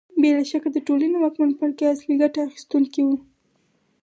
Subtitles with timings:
[0.21, 3.17] بې له شکه د ټولنې واکمن پاړکي اصلي ګټه اخیستونکي وو